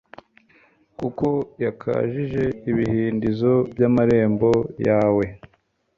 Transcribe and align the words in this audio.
kuko 0.99 1.27
yakajije 1.65 2.43
ibihindizo 2.71 3.53
by'amarembo 3.71 4.51
yawe 4.87 5.25